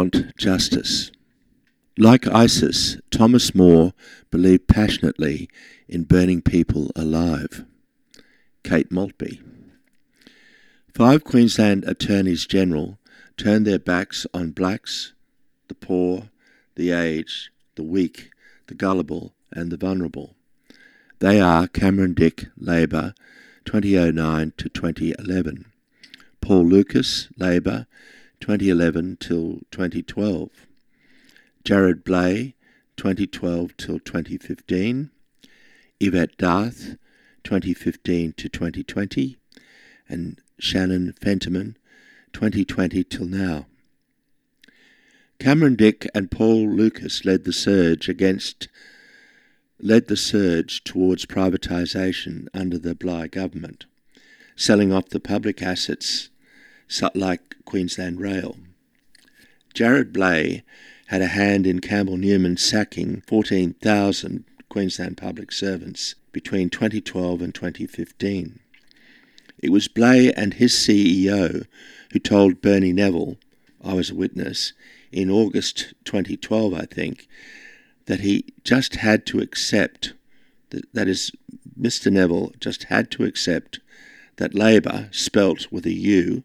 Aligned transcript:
want 0.00 0.34
justice. 0.38 1.10
Like 1.98 2.26
ISIS, 2.26 2.96
Thomas 3.10 3.54
More 3.54 3.92
believed 4.30 4.66
passionately 4.66 5.50
in 5.90 6.04
burning 6.04 6.40
people 6.40 6.90
alive. 6.96 7.66
Kate 8.64 8.90
Maltby. 8.90 9.42
Five 10.94 11.22
Queensland 11.22 11.84
Attorneys 11.84 12.46
General 12.46 12.98
turned 13.36 13.66
their 13.66 13.78
backs 13.78 14.26
on 14.32 14.52
blacks, 14.52 15.12
the 15.68 15.74
poor, 15.74 16.30
the 16.76 16.92
aged, 16.92 17.50
the 17.74 17.82
weak, 17.82 18.30
the 18.68 18.74
gullible, 18.74 19.34
and 19.52 19.70
the 19.70 19.76
vulnerable. 19.76 20.34
They 21.18 21.42
are 21.42 21.68
Cameron 21.68 22.14
Dick, 22.14 22.46
Labor, 22.56 23.12
2009 23.66 24.54
to 24.56 24.68
2011. 24.70 25.66
Paul 26.40 26.64
Lucas, 26.64 27.28
Labor, 27.36 27.86
2011 28.40 29.18
till 29.18 29.60
2012. 29.70 30.48
Jarrod 31.64 32.02
Bleijie, 32.02 32.54
2012 32.96 33.76
till 33.76 33.98
2015. 34.00 35.10
Yvette 36.00 36.36
D'Ath, 36.38 36.96
2015 37.44 38.32
to 38.32 38.48
2020. 38.48 39.36
And 40.08 40.40
Shannon 40.58 41.12
Fentiman, 41.20 41.76
2020 42.32 43.04
till 43.04 43.26
now. 43.26 43.66
Cameron 45.38 45.76
Dick 45.76 46.08
and 46.14 46.30
Paul 46.30 46.68
Lucas 46.68 47.24
led 47.24 47.44
the 47.44 47.52
surge 47.52 48.08
against 48.08 48.68
led 49.82 50.08
the 50.08 50.16
surge 50.16 50.84
towards 50.84 51.24
privatisation 51.24 52.48
under 52.52 52.78
the 52.78 52.94
Bligh 52.94 53.28
government, 53.28 53.86
selling 54.56 54.92
off 54.92 55.08
the 55.08 55.20
public 55.20 55.62
assets 55.62 56.29
like 57.14 57.56
Queensland 57.64 58.20
Rail. 58.20 58.56
Jarrod 59.74 60.12
Bleijie 60.12 60.62
had 61.06 61.22
a 61.22 61.26
hand 61.26 61.66
in 61.66 61.80
Campbell 61.80 62.16
Newman 62.16 62.56
sacking 62.56 63.22
14,000 63.26 64.44
Queensland 64.68 65.16
public 65.16 65.52
servants 65.52 66.14
between 66.32 66.70
2012 66.70 67.42
and 67.42 67.54
2015. 67.54 68.60
It 69.58 69.70
was 69.70 69.88
Bleijie 69.88 70.32
and 70.36 70.54
his 70.54 70.72
CEO 70.72 71.66
who 72.12 72.18
told 72.18 72.62
Bernie 72.62 72.92
Neville, 72.92 73.36
I 73.84 73.94
was 73.94 74.10
a 74.10 74.14
witness, 74.14 74.72
in 75.12 75.30
August 75.30 75.94
2012, 76.04 76.74
I 76.74 76.86
think, 76.86 77.28
that 78.06 78.20
he 78.20 78.44
just 78.64 78.96
had 78.96 79.26
to 79.26 79.40
accept, 79.40 80.12
that, 80.70 80.92
that 80.94 81.08
is, 81.08 81.32
Mr. 81.78 82.10
Neville 82.12 82.52
just 82.60 82.84
had 82.84 83.10
to 83.12 83.24
accept 83.24 83.80
that 84.36 84.54
Labor, 84.54 85.08
spelt 85.10 85.70
with 85.70 85.86
a 85.86 85.92
U, 85.92 86.44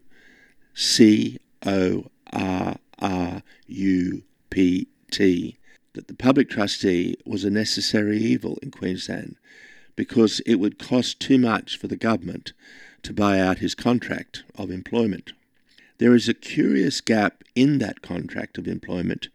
C 0.78 1.38
O 1.64 2.04
R 2.34 2.76
R 2.98 3.42
U 3.66 4.22
P 4.50 4.86
T, 5.10 5.56
that 5.94 6.06
the 6.06 6.14
public 6.14 6.50
trustee 6.50 7.16
was 7.24 7.44
a 7.44 7.50
necessary 7.50 8.18
evil 8.18 8.58
in 8.62 8.70
Queensland 8.70 9.36
because 9.96 10.40
it 10.40 10.56
would 10.56 10.78
cost 10.78 11.18
too 11.18 11.38
much 11.38 11.78
for 11.78 11.88
the 11.88 11.96
government 11.96 12.52
to 13.02 13.14
buy 13.14 13.40
out 13.40 13.60
his 13.60 13.74
contract 13.74 14.44
of 14.54 14.70
employment. 14.70 15.32
There 15.96 16.14
is 16.14 16.28
a 16.28 16.34
curious 16.34 17.00
gap 17.00 17.42
in 17.54 17.78
that 17.78 18.02
contract 18.02 18.58
of 18.58 18.68
employment 18.68 19.28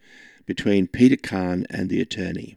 between 0.46 0.86
Peter 0.86 1.16
Carne 1.16 1.66
and 1.68 1.90
the 1.90 2.00
attorney. 2.00 2.56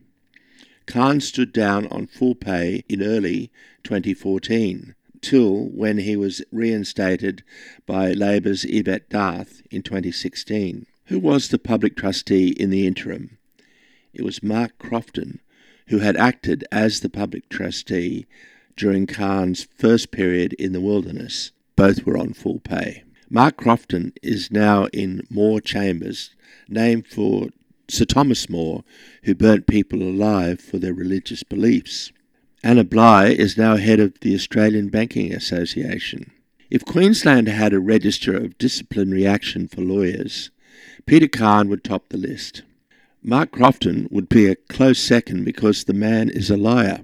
Carne 0.85 1.21
stood 1.21 1.51
down 1.51 1.87
on 1.87 2.05
full 2.05 2.35
pay 2.35 2.83
in 2.87 3.01
early 3.01 3.49
2014, 3.83 4.93
till 5.25 5.65
when 5.69 5.97
he 5.97 6.15
was 6.15 6.43
reinstated 6.51 7.43
by 7.87 8.11
Labor's 8.11 8.63
Yvette 8.63 9.09
D'Ath 9.09 9.63
in 9.71 9.81
2016. 9.81 10.85
Who 11.05 11.17
was 11.17 11.47
the 11.47 11.57
public 11.57 11.95
trustee 11.95 12.49
in 12.49 12.69
the 12.69 12.85
interim? 12.85 13.39
It 14.13 14.23
was 14.23 14.43
Mark 14.43 14.77
Crofton, 14.77 15.39
who 15.87 15.97
had 15.97 16.15
acted 16.15 16.63
as 16.71 16.99
the 16.99 17.09
public 17.09 17.49
trustee 17.49 18.27
during 18.77 19.07
Carne's 19.07 19.67
first 19.75 20.11
period 20.11 20.53
in 20.53 20.73
the 20.73 20.81
wilderness. 20.81 21.51
Both 21.75 22.05
were 22.05 22.19
on 22.19 22.33
full 22.33 22.59
pay. 22.59 23.03
Mark 23.27 23.57
Crofton 23.57 24.13
is 24.21 24.51
now 24.51 24.85
in 24.93 25.25
More 25.31 25.59
Chambers, 25.59 26.35
named 26.69 27.07
for 27.07 27.49
Sir 27.87 28.05
Thomas 28.05 28.47
More, 28.47 28.83
who 29.23 29.33
burnt 29.33 29.65
people 29.65 30.03
alive 30.03 30.61
for 30.61 30.77
their 30.77 30.93
religious 30.93 31.41
beliefs. 31.41 32.11
Anna 32.65 32.83
Bligh 32.83 33.27
is 33.27 33.59
now 33.59 33.75
head 33.75 33.99
of 33.99 34.19
the 34.21 34.33
Australian 34.33 34.89
Banking 34.89 35.31
Association. 35.31 36.31
If 36.71 36.83
Queensland 36.83 37.47
had 37.47 37.73
a 37.73 37.79
register 37.79 38.35
of 38.35 38.57
disciplinary 38.57 39.23
action 39.27 39.67
for 39.67 39.81
lawyers, 39.81 40.49
Peter 41.05 41.27
Carne 41.27 41.69
would 41.69 41.83
top 41.83 42.09
the 42.09 42.17
list. 42.17 42.63
Mark 43.21 43.51
Crofton 43.51 44.07
would 44.09 44.27
be 44.27 44.47
a 44.47 44.55
close 44.55 44.97
second 44.97 45.43
because 45.43 45.83
the 45.83 45.93
man 45.93 46.27
is 46.27 46.49
a 46.49 46.57
liar. 46.57 47.01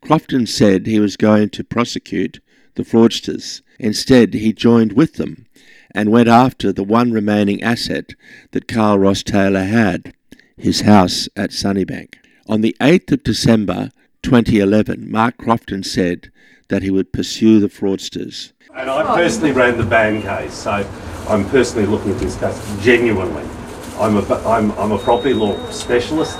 Crofton 0.00 0.46
said 0.46 0.86
he 0.86 1.00
was 1.00 1.16
going 1.16 1.50
to 1.50 1.64
prosecute 1.64 2.38
the 2.76 2.84
fraudsters. 2.84 3.62
Instead, 3.80 4.32
he 4.32 4.52
joined 4.52 4.92
with 4.92 5.14
them 5.14 5.46
and 5.90 6.12
went 6.12 6.28
after 6.28 6.72
the 6.72 6.84
one 6.84 7.10
remaining 7.10 7.60
asset 7.64 8.14
that 8.52 8.68
Carl 8.68 9.00
Ross 9.00 9.24
Taylor 9.24 9.64
had, 9.64 10.14
his 10.56 10.82
house 10.82 11.28
at 11.34 11.50
Sunnybank. 11.50 12.14
On 12.46 12.60
the 12.60 12.76
8th 12.80 13.10
of 13.10 13.24
December 13.24 13.90
2011, 14.22 15.10
Mark 15.10 15.38
Crofton 15.38 15.82
said 15.82 16.30
that 16.68 16.82
he 16.82 16.90
would 16.90 17.12
pursue 17.12 17.60
the 17.60 17.68
fraudsters. 17.68 18.52
And 18.74 18.90
I 18.90 19.02
personally 19.16 19.52
ran 19.52 19.78
the 19.78 19.84
ban 19.84 20.22
case, 20.22 20.54
so 20.54 20.88
I'm 21.28 21.48
personally 21.48 21.86
looking 21.86 22.12
at 22.12 22.18
this 22.18 22.38
case 22.38 22.60
genuinely. 22.82 23.48
I'm 23.98 24.16
a, 24.16 24.34
I'm, 24.46 24.70
I'm 24.72 24.92
a 24.92 24.98
property 24.98 25.34
law 25.34 25.56
specialist 25.70 26.38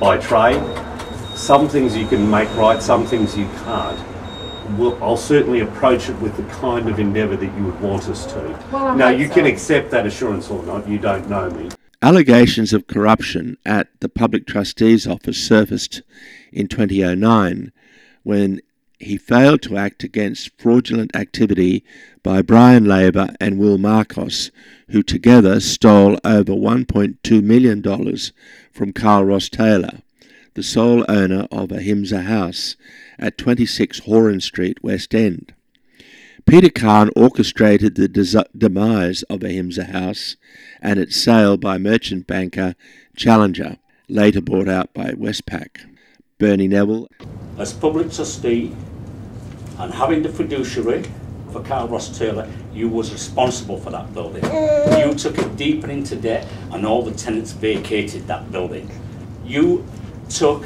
by 0.00 0.18
trade. 0.18 0.62
Some 1.34 1.68
things 1.68 1.96
you 1.96 2.06
can 2.06 2.28
make 2.30 2.52
right, 2.56 2.82
some 2.82 3.06
things 3.06 3.36
you 3.36 3.46
can't 3.64 3.98
we'll, 4.76 5.02
I'll 5.02 5.16
certainly 5.16 5.60
approach 5.60 6.08
it 6.08 6.18
with 6.20 6.36
the 6.36 6.42
kind 6.54 6.88
of 6.88 6.98
endeavour 6.98 7.36
that 7.36 7.56
you 7.56 7.64
would 7.64 7.80
want 7.80 8.08
us 8.08 8.26
to. 8.32 8.64
Well, 8.72 8.94
now, 8.96 9.08
you 9.08 9.28
so. 9.28 9.34
can 9.34 9.46
accept 9.46 9.90
that 9.92 10.06
assurance 10.06 10.50
or 10.50 10.62
not, 10.64 10.88
you 10.88 10.98
don't 10.98 11.28
know 11.28 11.50
me. 11.50 11.70
Allegations 12.00 12.72
of 12.72 12.86
corruption 12.86 13.56
at 13.66 13.88
the 13.98 14.08
Public 14.08 14.46
Trustee's 14.46 15.04
office 15.04 15.36
surfaced 15.36 16.02
in 16.52 16.68
2009 16.68 17.72
when 18.22 18.60
he 19.00 19.16
failed 19.16 19.62
to 19.62 19.76
act 19.76 20.04
against 20.04 20.56
fraudulent 20.56 21.14
activity 21.16 21.84
by 22.22 22.40
Brian 22.40 22.84
Laver 22.84 23.30
and 23.40 23.58
Will 23.58 23.78
Marcos, 23.78 24.52
who 24.90 25.02
together 25.02 25.58
stole 25.58 26.20
over 26.24 26.52
$1.2 26.52 27.42
million 27.42 27.82
from 28.72 28.92
Carl 28.92 29.24
Ross 29.24 29.48
Taylor, 29.48 30.02
the 30.54 30.62
sole 30.62 31.04
owner 31.08 31.48
of 31.50 31.72
Ahimsa 31.72 32.22
House 32.22 32.76
at 33.18 33.38
26 33.38 34.00
Horan 34.00 34.40
Street, 34.40 34.84
West 34.84 35.16
End. 35.16 35.52
Peter 36.48 36.70
Carne 36.70 37.10
orchestrated 37.14 37.94
the 37.94 38.08
des- 38.08 38.42
demise 38.56 39.22
of 39.24 39.44
Ahimsa 39.44 39.84
House 39.84 40.36
and 40.80 40.98
its 40.98 41.14
sale 41.14 41.58
by 41.58 41.76
merchant 41.76 42.26
banker 42.26 42.74
Challenger, 43.14 43.76
later 44.08 44.40
bought 44.40 44.66
out 44.66 44.94
by 44.94 45.10
Westpac. 45.10 45.80
Bernie 46.38 46.66
Neville, 46.66 47.06
as 47.58 47.74
public 47.74 48.10
trustee 48.10 48.74
and 49.78 49.92
having 49.92 50.22
the 50.22 50.30
fiduciary 50.30 51.04
for 51.52 51.62
Carl 51.62 51.86
Ross 51.86 52.18
Taylor, 52.18 52.50
you 52.72 52.88
was 52.88 53.12
responsible 53.12 53.78
for 53.78 53.90
that 53.90 54.14
building. 54.14 54.42
You 54.44 55.12
took 55.12 55.36
it 55.36 55.54
deeper 55.56 55.90
into 55.90 56.16
debt 56.16 56.48
and 56.72 56.86
all 56.86 57.02
the 57.02 57.12
tenants 57.12 57.52
vacated 57.52 58.26
that 58.26 58.50
building. 58.50 58.90
You 59.44 59.84
took 60.30 60.64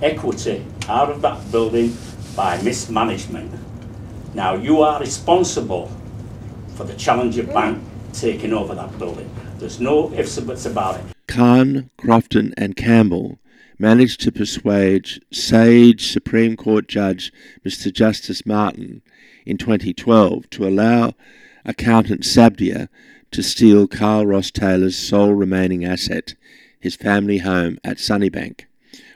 equity 0.00 0.64
out 0.88 1.10
of 1.10 1.20
that 1.20 1.52
building 1.52 1.94
by 2.34 2.62
mismanagement. 2.62 3.67
Now 4.38 4.54
you 4.54 4.82
are 4.82 5.00
responsible 5.00 5.90
for 6.76 6.84
the 6.84 6.94
Challenger 6.94 7.42
Bank 7.42 7.82
taking 8.12 8.52
over 8.52 8.72
that 8.72 8.96
building. 8.96 9.28
There's 9.56 9.80
no 9.80 10.12
ifs 10.12 10.38
or 10.38 10.42
buts 10.42 10.64
about 10.64 11.00
it. 11.00 11.06
Carne, 11.26 11.90
Crofton, 11.98 12.54
and 12.56 12.76
Campbell 12.76 13.40
managed 13.80 14.20
to 14.20 14.30
persuade 14.30 15.20
sage 15.32 16.12
Supreme 16.12 16.54
Court 16.56 16.86
Judge 16.86 17.32
Mr. 17.66 17.92
Justice 17.92 18.46
Martin 18.46 19.02
in 19.44 19.58
2012 19.58 20.48
to 20.50 20.68
allow 20.68 21.14
accountant 21.64 22.20
Sabdia 22.20 22.88
to 23.32 23.42
steal 23.42 23.88
Carl 23.88 24.24
Ross 24.24 24.52
Taylor's 24.52 24.96
sole 24.96 25.32
remaining 25.32 25.84
asset, 25.84 26.36
his 26.78 26.94
family 26.94 27.38
home 27.38 27.80
at 27.82 27.96
Sunnybank, 27.96 28.66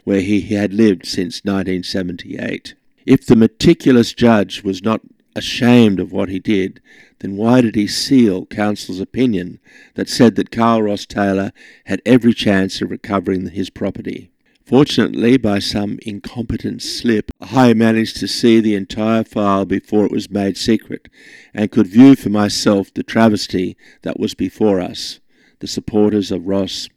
where 0.03 0.19
he 0.19 0.41
had 0.41 0.73
lived 0.73 1.05
since 1.05 1.45
1978. 1.45 2.73
If 3.05 3.25
the 3.25 3.35
meticulous 3.37 4.13
judge 4.13 4.63
was 4.63 4.81
not 4.81 5.01
ashamed 5.35 5.99
of 5.99 6.11
what 6.11 6.29
he 6.29 6.39
did, 6.39 6.81
then 7.19 7.37
why 7.37 7.61
did 7.61 7.75
he 7.75 7.87
seal 7.87 8.45
counsel's 8.45 8.99
opinion 8.99 9.59
that 9.95 10.09
said 10.09 10.35
that 10.35 10.51
Carl 10.51 10.83
Ross 10.83 11.05
Taylor 11.05 11.51
had 11.85 12.01
every 12.05 12.33
chance 12.33 12.81
of 12.81 12.91
recovering 12.91 13.47
his 13.47 13.69
property? 13.69 14.29
Fortunately, 14.65 15.37
by 15.37 15.59
some 15.59 15.99
incompetent 16.03 16.81
slip, 16.81 17.31
I 17.41 17.73
managed 17.73 18.17
to 18.17 18.27
see 18.27 18.59
the 18.61 18.75
entire 18.75 19.23
file 19.23 19.65
before 19.65 20.05
it 20.05 20.11
was 20.11 20.29
made 20.29 20.57
secret, 20.57 21.09
and 21.53 21.69
could 21.69 21.87
view 21.87 22.15
for 22.15 22.29
myself 22.29 22.93
the 22.93 23.03
travesty 23.03 23.75
that 24.03 24.19
was 24.19 24.33
before 24.33 24.79
us. 24.79 25.19
the 25.59 25.67
supporters 25.67 26.29
of 26.29 26.45
Ross, 26.45 26.89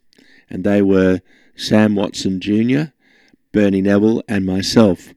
and 0.49 0.65
they 0.65 0.81
were 0.81 1.21
Sam 1.55 1.95
Watson 1.95 2.41
Jr., 2.41 2.91
Bernie 3.53 3.81
Neville, 3.81 4.21
and 4.27 4.45
myself. 4.45 5.13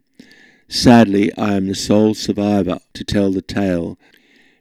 Sadly, 0.73 1.37
I 1.37 1.55
am 1.55 1.67
the 1.67 1.75
sole 1.75 2.15
survivor 2.15 2.79
to 2.95 3.03
tell 3.03 3.33
the 3.33 3.43
tale. 3.43 3.99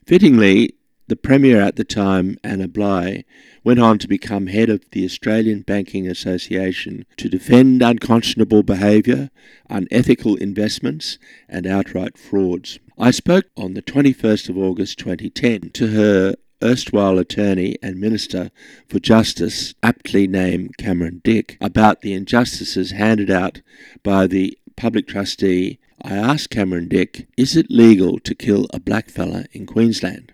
Fittingly, 0.07 0.73
the 1.07 1.15
Premier 1.15 1.61
at 1.61 1.75
the 1.75 1.83
time, 1.83 2.39
Anna 2.43 2.67
Bligh, 2.67 3.25
went 3.63 3.79
on 3.79 3.99
to 3.99 4.07
become 4.07 4.47
head 4.47 4.69
of 4.69 4.83
the 4.91 5.05
Australian 5.05 5.61
Banking 5.61 6.07
Association 6.07 7.05
to 7.17 7.29
defend 7.29 7.83
unconscionable 7.83 8.63
behaviour, 8.63 9.29
unethical 9.69 10.35
investments, 10.37 11.19
and 11.47 11.67
outright 11.67 12.17
frauds. 12.17 12.79
I 12.97 13.11
spoke 13.11 13.45
on 13.55 13.75
the 13.75 13.83
21st 13.83 14.49
of 14.49 14.57
August 14.57 14.97
2010 14.97 15.69
to 15.73 15.87
her 15.89 16.33
erstwhile 16.63 17.19
attorney 17.19 17.77
and 17.83 17.99
minister 17.99 18.49
for 18.87 18.99
justice, 18.99 19.75
aptly 19.83 20.25
named 20.25 20.75
Cameron 20.77 21.21
Dick, 21.23 21.55
about 21.61 22.01
the 22.01 22.13
injustices 22.13 22.91
handed 22.91 23.29
out 23.29 23.61
by 24.01 24.25
the 24.25 24.57
public 24.75 25.07
trustee. 25.07 25.77
I 26.01 26.15
asked 26.15 26.49
Cameron 26.49 26.87
Dick, 26.87 27.27
is 27.35 27.55
it 27.55 27.69
legal 27.69 28.19
to 28.19 28.33
kill 28.33 28.67
a 28.73 28.79
blackfella 28.79 29.47
in 29.51 29.65
Queensland? 29.65 30.33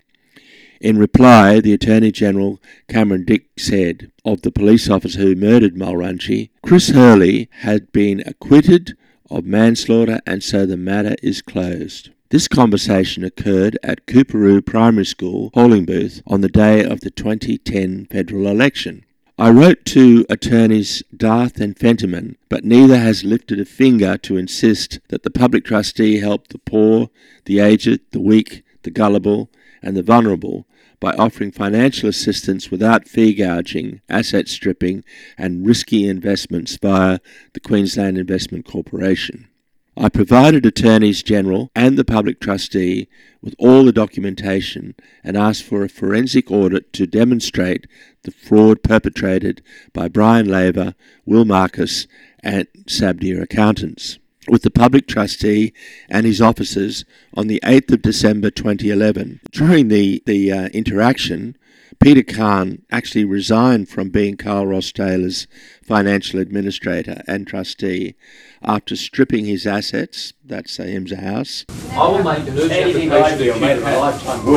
In 0.80 0.98
reply, 0.98 1.60
the 1.60 1.72
Attorney 1.72 2.12
General 2.12 2.60
Cameron 2.88 3.24
Dick 3.24 3.46
said 3.58 4.12
of 4.24 4.42
the 4.42 4.52
police 4.52 4.90
officer 4.90 5.20
who 5.20 5.34
murdered 5.34 5.74
Mulrunji, 5.74 6.50
Chris 6.62 6.90
Hurley 6.90 7.48
had 7.60 7.90
been 7.92 8.22
acquitted 8.26 8.96
of 9.30 9.44
manslaughter 9.44 10.20
and 10.26 10.42
so 10.42 10.66
the 10.66 10.76
matter 10.76 11.16
is 11.22 11.42
closed. 11.42 12.10
This 12.28 12.48
conversation 12.48 13.24
occurred 13.24 13.78
at 13.82 14.06
Coorparoo 14.06 14.60
Primary 14.60 15.06
School 15.06 15.50
polling 15.50 15.84
booth 15.84 16.22
on 16.26 16.42
the 16.42 16.48
day 16.48 16.84
of 16.84 17.00
the 17.00 17.10
2010 17.10 18.06
federal 18.10 18.46
election. 18.46 19.05
I 19.38 19.50
wrote 19.50 19.84
to 19.86 20.24
attorneys 20.30 21.02
D'Ath 21.14 21.60
and 21.60 21.76
Fentiman, 21.76 22.36
but 22.48 22.64
neither 22.64 22.96
has 22.96 23.22
lifted 23.22 23.60
a 23.60 23.66
finger 23.66 24.16
to 24.16 24.38
insist 24.38 24.98
that 25.08 25.24
the 25.24 25.30
public 25.30 25.62
trustee 25.62 26.20
help 26.20 26.48
the 26.48 26.56
poor, 26.56 27.10
the 27.44 27.58
aged, 27.58 28.00
the 28.12 28.20
weak, 28.20 28.64
the 28.82 28.90
gullible, 28.90 29.50
and 29.82 29.94
the 29.94 30.02
vulnerable 30.02 30.66
by 31.00 31.12
offering 31.18 31.52
financial 31.52 32.08
assistance 32.08 32.70
without 32.70 33.06
fee 33.06 33.34
gouging, 33.34 34.00
asset 34.08 34.48
stripping, 34.48 35.04
and 35.36 35.66
risky 35.66 36.08
investments 36.08 36.78
via 36.80 37.18
the 37.52 37.60
Queensland 37.60 38.16
Investment 38.16 38.64
Corporation. 38.64 39.48
I 39.98 40.10
provided 40.10 40.66
attorneys 40.66 41.22
general 41.22 41.70
and 41.74 41.96
the 41.96 42.04
public 42.04 42.38
trustee 42.38 43.08
with 43.40 43.54
all 43.58 43.82
the 43.82 43.92
documentation 43.92 44.94
and 45.24 45.38
asked 45.38 45.62
for 45.62 45.82
a 45.82 45.88
forensic 45.88 46.50
audit 46.50 46.92
to 46.94 47.06
demonstrate 47.06 47.86
the 48.22 48.30
fraud 48.30 48.82
perpetrated 48.82 49.62
by 49.94 50.08
Brian 50.08 50.50
Laver, 50.50 50.94
Will 51.24 51.46
Marcus, 51.46 52.06
and 52.42 52.66
Sabdir 52.86 53.40
Accountants 53.40 54.18
with 54.48 54.62
the 54.62 54.70
public 54.70 55.08
trustee 55.08 55.72
and 56.10 56.26
his 56.26 56.42
officers 56.42 57.06
on 57.32 57.46
the 57.46 57.60
8th 57.64 57.92
of 57.92 58.02
December 58.02 58.50
2011. 58.50 59.40
During 59.50 59.88
the, 59.88 60.22
the 60.26 60.52
uh, 60.52 60.68
interaction, 60.68 61.56
Peter 62.00 62.22
Carne 62.22 62.82
actually 62.90 63.24
resigned 63.24 63.88
from 63.88 64.10
being 64.10 64.36
Carl 64.36 64.66
Ross 64.66 64.92
Taylor's 64.92 65.46
financial 65.82 66.40
administrator 66.40 67.22
and 67.26 67.46
trustee 67.46 68.14
after 68.62 68.96
stripping 68.96 69.44
his 69.44 69.66
assets, 69.66 70.32
that's 70.44 70.78
uh, 70.80 70.84
a 70.84 71.16
house. 71.16 71.64
I 71.92 72.08
will 72.08 72.22
make 72.22 72.46
an 72.46 72.58
urgent 72.58 73.12
application 73.12 73.38
to 73.38 73.52
QCAT. 73.52 73.82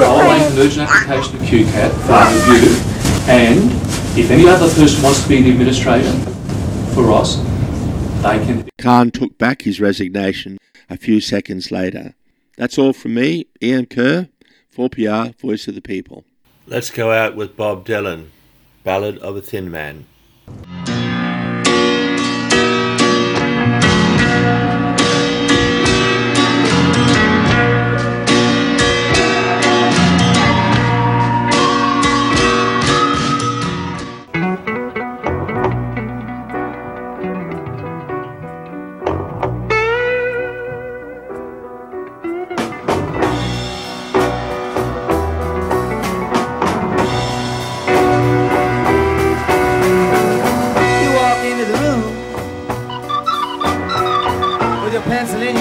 I'll 0.03 0.27
make 0.27 0.51
an 0.51 0.57
urgent 0.59 0.89
application 0.89 1.39
to 1.39 1.45
QCAT 1.45 1.91
for 2.05 2.51
review, 2.51 2.75
and 3.29 3.71
if 4.17 4.31
any 4.31 4.47
other 4.47 4.67
person 4.73 5.03
wants 5.03 5.23
to 5.23 5.29
be 5.29 5.41
the 5.41 5.51
administrator 5.51 6.11
for 6.93 7.03
Ross, 7.03 7.37
they 8.21 8.43
can. 8.45 8.69
Carne 8.77 9.11
took 9.11 9.37
back 9.37 9.61
his 9.61 9.79
resignation 9.79 10.57
a 10.89 10.97
few 10.97 11.21
seconds 11.21 11.71
later. 11.71 12.15
That's 12.57 12.77
all 12.77 12.93
from 12.93 13.13
me, 13.13 13.45
Ian 13.61 13.85
Curr, 13.85 14.27
4PR, 14.75 15.39
Voice 15.39 15.67
of 15.67 15.75
the 15.75 15.81
People. 15.81 16.25
Let's 16.69 16.91
go 16.91 17.11
out 17.11 17.35
with 17.35 17.57
Bob 17.57 17.83
Dylan, 17.83 18.27
Ballad 18.83 19.17
of 19.17 19.35
a 19.35 19.41
Thin 19.41 19.71
Man. 19.71 20.05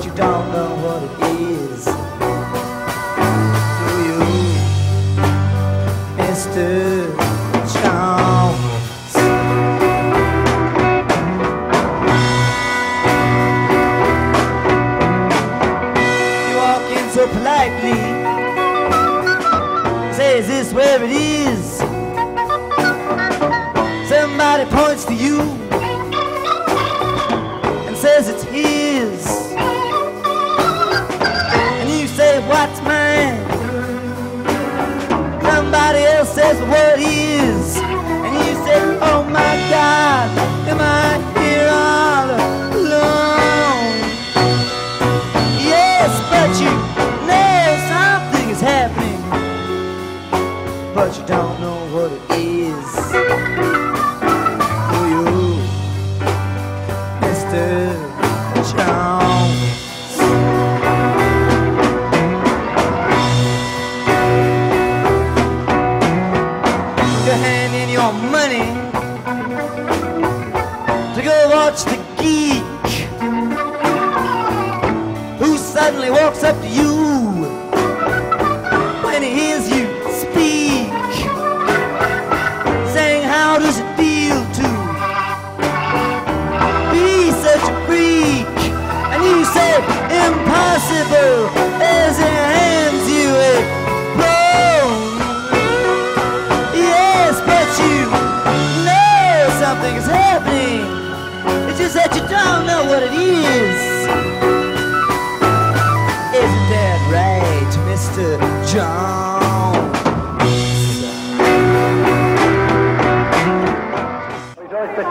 but 0.00 0.06
you 0.08 0.14
don't 0.14 0.50
know 0.50 0.74
what 0.76 1.02
it 1.02 1.10
is. 1.42 1.84
Do 3.84 3.92
you, 4.08 4.20
Mr. 6.16 6.64
Jones? 7.74 9.14
You 16.48 16.54
walk 16.56 16.86
in 16.96 17.06
so 17.10 17.22
politely, 17.28 18.00
says 20.14 20.46
this 20.46 20.72
where 20.72 21.02
it 21.04 21.10
is. 21.10 21.78
Somebody 24.08 24.64
points 24.70 25.04
to 25.04 25.14
you. 25.14 25.69
but 50.94 51.16
you 51.16 51.26
don't 51.26 51.60
know 51.60 51.86
what 51.92 52.12
it 52.12 52.40
is. 52.40 53.99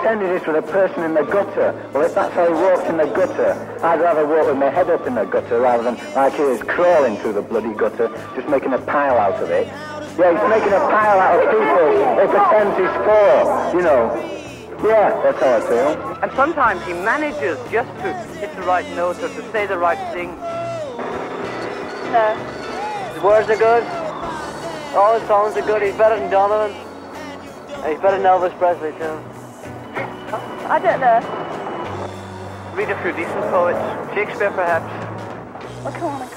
He's 0.09 0.17
always 0.17 0.41
pretended 0.41 0.47
with 0.47 0.69
a 0.69 0.71
person 0.71 1.03
in 1.03 1.13
the 1.13 1.21
gutter. 1.21 1.89
Well, 1.93 2.03
if 2.03 2.15
that's 2.15 2.33
how 2.33 2.47
he 2.47 2.53
walks 2.53 2.89
in 2.89 2.97
the 2.97 3.05
gutter, 3.05 3.53
I'd 3.83 4.01
rather 4.01 4.25
walk 4.25 4.47
with 4.47 4.57
my 4.57 4.69
head 4.71 4.89
up 4.89 5.05
in 5.05 5.13
the 5.13 5.25
gutter 5.25 5.59
rather 5.61 5.83
than 5.83 5.97
like 6.15 6.33
he 6.33 6.41
is 6.41 6.63
crawling 6.63 7.15
through 7.17 7.33
the 7.33 7.43
bloody 7.43 7.75
gutter, 7.75 8.09
just 8.35 8.49
making 8.49 8.73
a 8.73 8.79
pile 8.79 9.19
out 9.19 9.39
of 9.39 9.51
it. 9.51 9.67
Yeah, 10.17 10.33
he's 10.33 10.49
making 10.49 10.73
a 10.73 10.81
pile 10.89 11.19
out 11.19 11.37
of 11.37 11.51
people 11.53 11.93
he 12.17 12.25
pretends 12.25 12.73
he's 12.81 12.95
for, 13.05 13.77
you 13.77 13.83
know. 13.85 14.09
Yeah, 14.81 15.21
that's 15.21 15.39
how 15.39 15.57
I 15.57 15.61
feel. 15.61 16.23
And 16.23 16.31
sometimes 16.31 16.83
he 16.85 16.93
manages 16.93 17.59
just 17.69 17.93
to 18.01 18.13
hit 18.41 18.55
the 18.55 18.63
right 18.63 18.89
note 18.95 19.17
or 19.21 19.29
to 19.29 19.51
say 19.51 19.67
the 19.67 19.77
right 19.77 20.01
thing. 20.11 20.33
No. 22.09 22.33
His 23.13 23.21
words 23.21 23.47
are 23.47 23.57
good. 23.57 23.83
All 24.97 25.19
his 25.19 25.27
songs 25.27 25.55
are 25.55 25.61
good. 25.61 25.83
He's 25.83 25.95
better 25.95 26.17
than 26.17 26.31
Donovan. 26.31 26.75
And 27.83 27.93
he's 27.93 28.01
better 28.01 28.17
than 28.17 28.25
Elvis 28.25 28.57
Presley, 28.57 28.91
too. 28.97 29.38
I 30.71 30.77
don't 30.77 30.99
know. 30.99 31.19
Read 32.75 32.89
a 32.91 33.01
few 33.01 33.11
decent 33.11 33.41
poets. 33.49 34.13
Shakespeare, 34.13 34.51
perhaps. 34.51 34.85
Well, 35.83 35.93
come 35.93 36.21
on, 36.21 36.29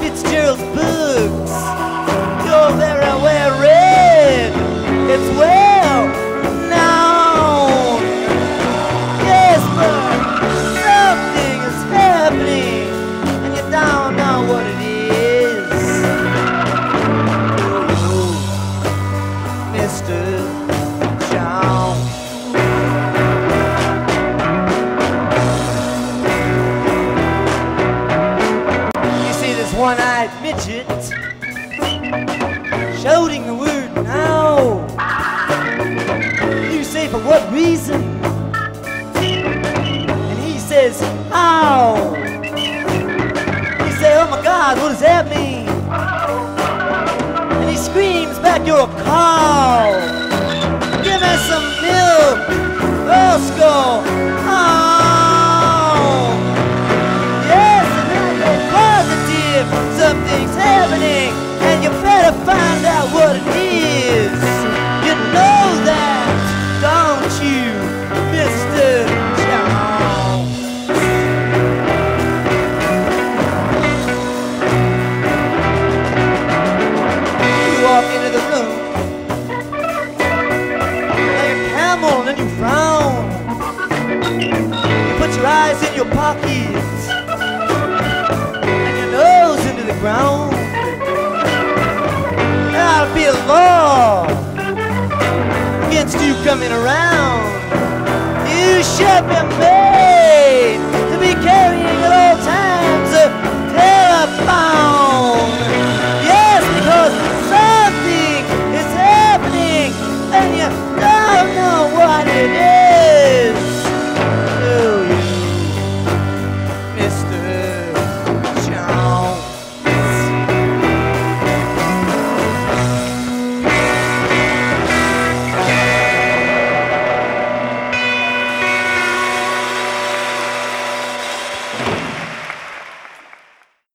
Fitzgerald's 0.00 0.62
books. 0.74 1.52
You're 2.46 2.72
very 2.76 3.13
It's 4.26 5.28
well 5.38 5.73
screams 48.86 50.13
and 82.36 82.50
you 82.50 82.56
frown. 82.56 83.24
You 85.08 85.14
put 85.18 85.34
your 85.36 85.46
eyes 85.46 85.82
in 85.82 85.94
your 85.94 86.06
pockets 86.06 87.08
and 88.64 88.98
your 88.98 89.10
nose 89.12 89.64
into 89.66 89.84
the 89.84 89.98
ground. 90.00 90.54
And 92.68 92.76
I'll 92.76 93.14
be 93.14 93.24
a 93.24 93.32
law 93.46 94.26
against 95.88 96.18
you 96.20 96.34
coming 96.44 96.72
around. 96.72 97.44
You 98.48 98.82
should 98.82 99.24
be 99.28 99.40
made 99.58 100.80
to 101.10 101.18
be 101.20 101.34
carrying 101.42 101.86
at 101.86 102.12
all 102.12 102.36
times 102.44 103.12
a 103.12 103.28
telephone. 103.74 105.03